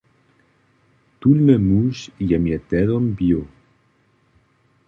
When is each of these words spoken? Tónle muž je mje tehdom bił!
Tónle 1.21 1.55
muž 1.67 2.03
je 2.31 2.39
mje 2.41 2.57
tehdom 2.73 3.15
bił! 3.21 3.47